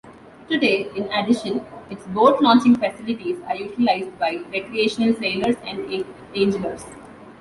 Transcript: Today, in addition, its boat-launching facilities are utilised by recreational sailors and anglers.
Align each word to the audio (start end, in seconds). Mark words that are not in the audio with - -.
Today, 0.49 0.89
in 0.95 1.03
addition, 1.11 1.63
its 1.91 2.07
boat-launching 2.07 2.75
facilities 2.77 3.37
are 3.47 3.55
utilised 3.55 4.17
by 4.17 4.39
recreational 4.51 5.13
sailors 5.13 5.57
and 5.63 6.03
anglers. 6.35 6.85